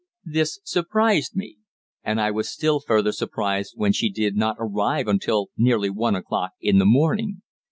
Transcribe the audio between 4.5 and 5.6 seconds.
arrive until